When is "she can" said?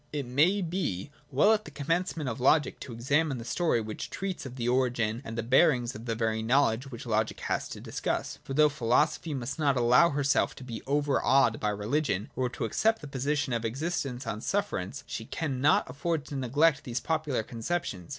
15.05-15.61